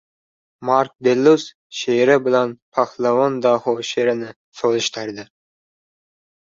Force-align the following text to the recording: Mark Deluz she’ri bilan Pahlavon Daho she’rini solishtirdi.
Mark 0.69 0.95
Deluz 1.07 1.45
she’ri 1.81 2.15
bilan 2.29 2.57
Pahlavon 2.79 3.39
Daho 3.47 3.77
she’rini 3.93 4.35
solishtirdi. 4.63 5.33